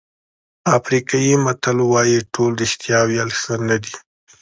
افریقایي 0.77 1.35
متل 1.45 1.77
وایي 1.91 2.19
ټول 2.33 2.51
رښتیا 2.61 2.99
ویل 3.09 3.29
ښه 3.39 3.55
نه 3.67 3.77
دي. 3.83 3.95